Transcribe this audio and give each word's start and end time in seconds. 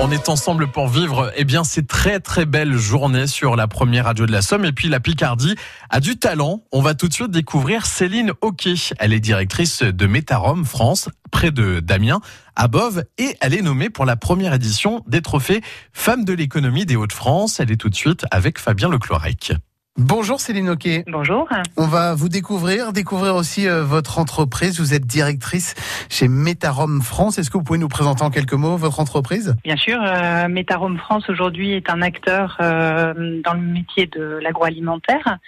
On 0.00 0.12
est 0.12 0.28
ensemble 0.28 0.70
pour 0.70 0.86
vivre 0.86 1.32
eh 1.36 1.44
bien 1.44 1.64
ces 1.64 1.84
très 1.84 2.20
très 2.20 2.46
belles 2.46 2.76
journées 2.76 3.26
sur 3.26 3.56
la 3.56 3.66
première 3.66 4.04
radio 4.04 4.26
de 4.26 4.32
la 4.32 4.42
Somme 4.42 4.64
et 4.64 4.70
puis 4.70 4.88
la 4.88 5.00
Picardie 5.00 5.56
a 5.90 5.98
du 5.98 6.16
talent. 6.16 6.62
On 6.70 6.80
va 6.80 6.94
tout 6.94 7.08
de 7.08 7.12
suite 7.12 7.32
découvrir 7.32 7.84
Céline 7.84 8.32
Hockey. 8.40 8.74
Elle 9.00 9.12
est 9.12 9.18
directrice 9.18 9.82
de 9.82 10.06
Metarom 10.06 10.64
France 10.64 11.08
près 11.32 11.50
de 11.50 11.80
Damien 11.80 12.20
à 12.54 12.68
Bove 12.68 13.02
et 13.18 13.36
elle 13.40 13.54
est 13.54 13.62
nommée 13.62 13.90
pour 13.90 14.04
la 14.04 14.14
première 14.14 14.54
édition 14.54 15.02
des 15.08 15.20
trophées 15.20 15.62
Femmes 15.92 16.24
de 16.24 16.32
l'économie 16.32 16.86
des 16.86 16.94
Hauts-de-France. 16.94 17.58
Elle 17.58 17.72
est 17.72 17.76
tout 17.76 17.90
de 17.90 17.96
suite 17.96 18.24
avec 18.30 18.60
Fabien 18.60 18.88
Leclorec. 18.88 19.52
Bonjour 19.98 20.38
Céline 20.38 20.68
Oquet. 20.68 21.02
Bonjour. 21.08 21.48
On 21.76 21.88
va 21.88 22.14
vous 22.14 22.28
découvrir, 22.28 22.92
découvrir 22.92 23.34
aussi 23.34 23.66
euh, 23.66 23.82
votre 23.82 24.20
entreprise. 24.20 24.78
Vous 24.78 24.94
êtes 24.94 25.04
directrice 25.04 25.74
chez 26.08 26.28
Metarom 26.28 27.02
France. 27.02 27.36
Est-ce 27.36 27.50
que 27.50 27.58
vous 27.58 27.64
pouvez 27.64 27.80
nous 27.80 27.88
présenter 27.88 28.22
en 28.22 28.30
quelques 28.30 28.52
mots 28.52 28.76
votre 28.76 29.00
entreprise? 29.00 29.56
Bien 29.64 29.76
sûr, 29.76 29.98
euh, 30.00 30.46
Metarom 30.46 30.98
France 30.98 31.28
aujourd'hui 31.28 31.72
est 31.72 31.90
un 31.90 32.00
acteur 32.00 32.58
euh, 32.60 33.40
dans 33.42 33.54
le 33.54 33.60
métier 33.60 34.06
de 34.06 34.38
l'agroalimentaire. 34.40 35.38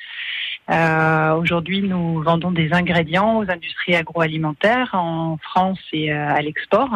Euh, 0.71 1.35
aujourd'hui, 1.35 1.83
nous 1.83 2.23
vendons 2.23 2.53
des 2.53 2.73
ingrédients 2.73 3.39
aux 3.39 3.51
industries 3.51 3.97
agroalimentaires 3.97 4.91
en 4.93 5.37
France 5.39 5.81
et 5.93 6.13
euh, 6.13 6.29
à 6.29 6.41
l'export. 6.43 6.91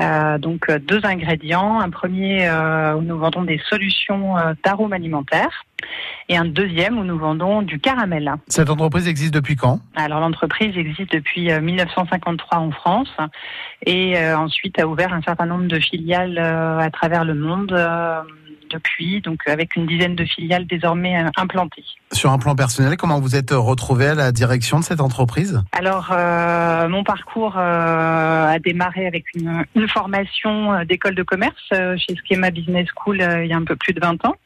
Euh, 0.00 0.38
donc 0.38 0.70
deux 0.70 1.00
ingrédients. 1.04 1.78
Un 1.80 1.90
premier 1.90 2.50
où 2.96 3.02
nous 3.02 3.18
vendons 3.18 3.42
des 3.42 3.60
solutions 3.68 4.34
d'arômes 4.64 4.92
alimentaires 4.92 5.64
et 6.28 6.36
un 6.36 6.46
deuxième 6.46 6.98
où 6.98 7.04
nous 7.04 7.18
vendons 7.18 7.62
du 7.62 7.78
caramel. 7.78 8.32
Cette 8.48 8.70
entreprise 8.70 9.06
existe 9.06 9.34
depuis 9.34 9.56
quand? 9.56 9.80
Alors 9.94 10.20
l'entreprise 10.20 10.76
existe 10.76 11.12
depuis 11.12 11.52
1953 11.52 12.58
en 12.58 12.70
France 12.70 13.14
et 13.84 14.18
ensuite 14.32 14.78
a 14.78 14.88
ouvert 14.88 15.12
un 15.12 15.22
certain 15.22 15.46
nombre 15.46 15.66
de 15.66 15.78
filiales 15.78 16.38
à 16.38 16.90
travers 16.90 17.24
le 17.24 17.34
monde 17.34 17.72
depuis, 18.70 19.20
donc 19.20 19.40
avec 19.46 19.76
une 19.76 19.86
dizaine 19.86 20.14
de 20.14 20.24
filiales 20.24 20.66
désormais 20.66 21.22
euh, 21.22 21.28
implantées. 21.36 21.84
Sur 22.12 22.30
un 22.30 22.38
plan 22.38 22.54
personnel, 22.54 22.96
comment 22.96 23.20
vous 23.20 23.36
êtes 23.36 23.50
retrouvé 23.50 24.06
à 24.06 24.14
la 24.14 24.32
direction 24.32 24.78
de 24.78 24.84
cette 24.84 25.00
entreprise? 25.00 25.62
Alors, 25.72 26.10
euh, 26.12 26.88
mon 26.88 27.04
parcours 27.04 27.56
euh, 27.56 28.46
a 28.46 28.58
démarré 28.58 29.06
avec 29.06 29.24
une, 29.34 29.64
une 29.74 29.88
formation 29.88 30.84
d'école 30.84 31.14
de 31.14 31.22
commerce 31.22 31.56
chez 31.70 32.14
Schema 32.24 32.50
Business 32.50 32.88
School 32.96 33.16
il 33.20 33.46
y 33.46 33.52
a 33.52 33.56
un 33.56 33.64
peu 33.64 33.76
plus 33.76 33.92
de 33.92 34.00
20 34.00 34.24
ans. 34.26 34.36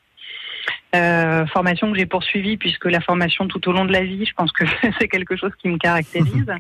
Euh, 0.95 1.45
formation 1.47 1.91
que 1.91 1.99
j'ai 1.99 2.07
poursuivie 2.07 2.57
puisque 2.57 2.85
la 2.85 3.01
formation 3.01 3.49
tout 3.49 3.69
au 3.69 3.73
long 3.73 3.85
de 3.85 3.93
la 3.93 4.03
vie, 4.03 4.25
je 4.25 4.33
pense 4.35 4.53
que 4.53 4.65
c'est 4.99 5.09
quelque 5.09 5.37
chose 5.37 5.53
qui 5.61 5.69
me 5.69 5.79
caractérise. 5.79 6.47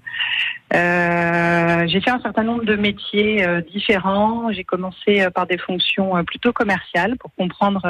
Euh, 0.74 1.86
j'ai 1.86 2.00
fait 2.00 2.10
un 2.10 2.20
certain 2.20 2.42
nombre 2.42 2.64
de 2.64 2.74
métiers 2.74 3.46
euh, 3.46 3.60
différents. 3.60 4.50
J'ai 4.50 4.64
commencé 4.64 5.24
par 5.32 5.46
des 5.46 5.58
fonctions 5.58 6.24
plutôt 6.24 6.52
commerciales 6.52 7.16
pour 7.18 7.32
comprendre 7.36 7.82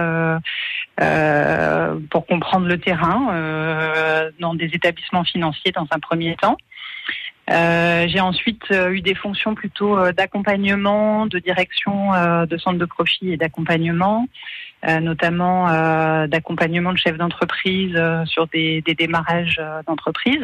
pour 2.11 2.27
comprendre 2.27 2.67
le 2.67 2.79
terrain 2.79 4.31
dans 4.39 4.55
des 4.55 4.67
établissements 4.67 5.25
financiers 5.25 5.73
dans 5.73 5.87
un 5.93 5.99
premier 5.99 6.37
temps. 6.37 6.59
Euh, 8.05 8.09
j'ai 8.09 8.21
ensuite 8.21 8.71
eu 8.71 9.01
des 9.01 9.15
fonctions 9.15 9.55
plutôt 9.55 10.11
d'accompagnement, 10.13 11.27
de 11.27 11.39
direction 11.39 12.13
de 12.47 12.57
centres 12.59 12.79
de 12.79 12.85
profit 12.85 13.33
et 13.33 13.37
d'accompagnement. 13.37 14.27
Euh, 14.87 15.01
notamment 15.01 15.71
euh, 15.71 16.27
d'accompagnement 16.27 16.93
de 16.93 16.99
chefs 16.99 17.17
d'entreprise 17.17 17.95
euh, 17.97 18.23
sur 18.27 18.47
des, 18.49 18.83
démarrages 18.83 19.61
d'entreprise. 19.87 20.43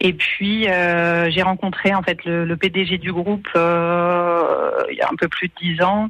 Et 0.00 0.12
puis 0.12 0.64
j'ai 0.64 1.42
rencontré 1.42 1.94
en 1.94 2.02
fait 2.02 2.24
le, 2.24 2.54
PDG 2.56 2.98
du 2.98 3.12
groupe 3.12 3.48
il 3.54 4.96
y 4.96 5.00
a 5.00 5.08
un 5.10 5.16
peu 5.16 5.28
plus 5.28 5.48
de 5.48 5.52
dix 5.60 5.82
ans 5.82 6.08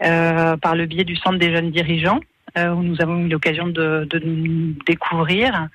par 0.00 0.74
le 0.74 0.86
biais 0.86 1.04
du 1.04 1.16
centre 1.16 1.38
des 1.38 1.52
jeunes 1.54 1.70
dirigeants 1.70 2.20
où 2.56 2.82
nous 2.82 3.00
avons 3.00 3.18
eu 3.18 3.28
l'occasion 3.28 3.68
de 3.68 4.08
nous 4.24 4.74
découvrir. 4.86 5.68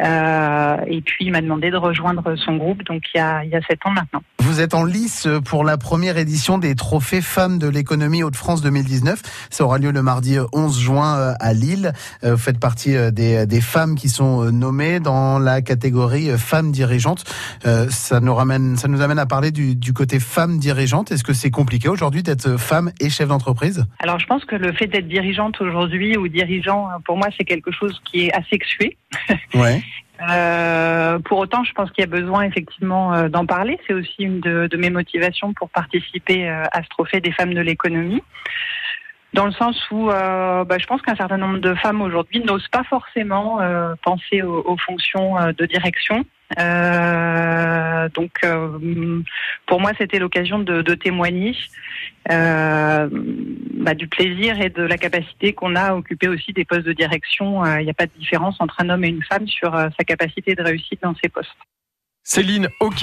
Euh, 0.00 0.76
et 0.86 1.00
puis 1.00 1.26
il 1.26 1.32
m'a 1.32 1.40
demandé 1.40 1.70
de 1.70 1.76
rejoindre 1.76 2.34
son 2.36 2.56
groupe, 2.56 2.82
donc 2.84 3.02
il 3.14 3.18
y 3.18 3.20
a, 3.20 3.44
il 3.44 3.50
y 3.50 3.54
a 3.54 3.60
sept 3.62 3.78
ans 3.84 3.92
maintenant. 3.92 4.22
Vous 4.40 4.60
êtes 4.60 4.74
en 4.74 4.84
lice 4.84 5.28
pour 5.44 5.64
la 5.64 5.78
première 5.78 6.18
édition 6.18 6.58
des 6.58 6.74
trophées 6.74 7.22
femmes 7.22 7.58
de 7.58 7.68
l'économie 7.68 8.22
Hauts-de-France 8.22 8.62
2019. 8.62 9.22
Ça 9.50 9.64
aura 9.64 9.78
lieu 9.78 9.90
le 9.90 10.02
mardi 10.02 10.36
11 10.52 10.80
juin 10.80 11.16
euh, 11.16 11.32
à 11.40 11.52
Lille. 11.52 11.92
Euh, 12.24 12.32
vous 12.32 12.40
faites 12.40 12.58
partie 12.58 12.94
des, 13.12 13.46
des 13.46 13.60
femmes 13.60 13.94
qui 13.94 14.08
sont 14.08 14.50
nommées 14.50 15.00
dans 15.00 15.38
la 15.38 15.62
catégorie 15.62 16.36
femmes 16.38 16.72
dirigeantes. 16.72 17.24
Ça 17.88 18.20
nous 18.20 18.34
ramène, 18.34 18.76
ça 18.76 18.88
nous 18.88 19.00
amène 19.00 19.18
à 19.18 19.26
parler 19.26 19.50
du, 19.50 19.76
du 19.76 19.92
côté 19.92 20.18
femmes 20.20 20.58
dirigeantes. 20.58 21.12
Est-ce 21.12 21.24
que 21.24 21.32
c'est 21.32 21.50
compliqué 21.50 21.88
aujourd'hui 21.88 22.22
d'être 22.22 22.58
femme 22.58 22.92
et 23.00 23.10
chef 23.10 23.28
d'entreprise? 23.28 23.84
Alors 24.00 24.18
je 24.18 24.26
pense 24.26 24.44
que 24.44 24.56
le 24.56 24.72
fait 24.72 24.86
d'être 24.86 25.08
dirigeante 25.08 25.60
aujourd'hui 25.60 26.16
ou 26.16 26.28
dirigeant, 26.28 26.88
pour 27.04 27.16
moi, 27.16 27.28
c'est 27.36 27.44
quelque 27.44 27.70
chose 27.70 28.00
qui 28.04 28.26
est 28.26 28.32
asexué. 28.32 28.96
Ouais. 29.54 29.83
Euh, 30.20 31.18
pour 31.18 31.38
autant, 31.38 31.64
je 31.64 31.72
pense 31.72 31.90
qu'il 31.90 32.02
y 32.02 32.06
a 32.06 32.10
besoin 32.10 32.42
effectivement 32.42 33.14
euh, 33.14 33.28
d'en 33.28 33.46
parler. 33.46 33.78
C'est 33.86 33.94
aussi 33.94 34.22
une 34.22 34.40
de, 34.40 34.76
mes 34.76 34.90
motivations 34.90 35.52
pour 35.52 35.70
participer 35.70 36.48
euh, 36.48 36.64
à 36.72 36.82
ce 36.82 36.88
trophée 36.88 37.20
des 37.20 37.32
femmes 37.32 37.54
de 37.54 37.60
l'économie. 37.60 38.22
Dans 39.32 39.46
le 39.46 39.52
sens 39.52 39.76
où 39.90 40.06
bah, 40.06 40.78
je 40.78 40.86
pense 40.86 41.02
qu'un 41.02 41.16
certain 41.16 41.38
nombre 41.38 41.58
de 41.58 41.74
femmes 41.74 42.00
aujourd'hui 42.02 42.38
n'osent 42.44 42.68
pas 42.68 42.84
forcément 42.84 43.58
penser 44.04 44.42
aux, 44.42 44.76
fonctions 44.76 45.34
de 45.50 45.66
direction. 45.66 46.24
Donc, 48.14 48.40
pour 49.66 49.80
moi, 49.80 49.90
c'était 49.98 50.20
l'occasion 50.20 50.60
de, 50.60 50.94
témoigner 50.94 51.56
bah, 52.28 53.94
du 53.94 54.08
plaisir 54.08 54.60
et 54.60 54.70
de 54.70 54.82
la 54.82 54.96
capacité 54.96 55.52
qu'on 55.52 55.74
a 55.76 55.82
à 55.82 55.94
occuper 55.94 56.28
aussi 56.28 56.52
des 56.52 56.64
postes 56.64 56.86
de 56.86 56.92
direction. 56.92 57.64
Il 57.78 57.84
n'y 57.84 57.90
a 57.90 57.94
pas 57.94 58.06
de 58.06 58.12
différence 58.18 58.56
entre 58.60 58.80
un 58.80 58.90
homme 58.90 59.04
et 59.04 59.08
une 59.08 59.22
femme 59.22 59.46
sur 59.46 59.72
sa 59.72 60.04
capacité 60.04 60.54
de 60.54 60.62
réussite 60.62 61.02
dans 61.02 61.14
ces 61.22 61.28
postes. 61.28 61.50
Céline, 62.22 62.68
ok. 62.80 63.02